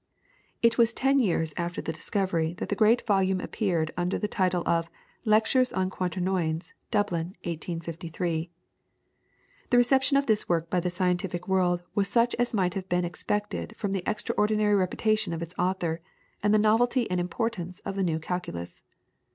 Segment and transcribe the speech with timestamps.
[0.63, 4.67] It was ten years after the discovery that the great volume appeared under the title
[4.67, 4.89] of
[5.25, 8.49] "Lectures on Quaternions," Dublin, 1853.
[9.69, 13.05] The reception of this work by the scientific world was such as might have been
[13.05, 16.01] expected from the extraordinary reputation of its author,
[16.41, 18.81] and the novelty and importance of the new calculus.